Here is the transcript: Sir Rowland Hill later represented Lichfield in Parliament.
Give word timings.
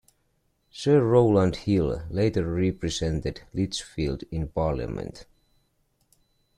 Sir 0.71 1.03
Rowland 1.03 1.57
Hill 1.57 2.07
later 2.09 2.51
represented 2.51 3.43
Lichfield 3.53 4.23
in 4.31 4.47
Parliament. 4.47 5.27